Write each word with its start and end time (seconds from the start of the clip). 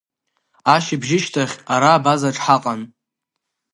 Ашьыбжьышьҭахь 0.73 1.55
ара 1.73 1.89
абазаҿ 1.93 2.37
ҳаҟан. 2.43 2.81